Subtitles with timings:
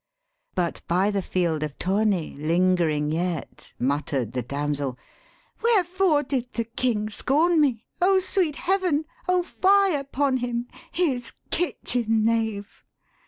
[0.55, 4.97] But by the field of tourney lingering yet Mutter'd the damsel,
[5.61, 7.85] 'Wherefore did the King Scorn me?
[8.01, 9.05] O sweet heaven!
[9.27, 12.83] O fie upon him His kitchen knave.'